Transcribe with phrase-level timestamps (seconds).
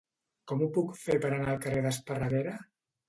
[0.51, 2.57] Com ho puc fer per anar al carrer d'Esparreguera?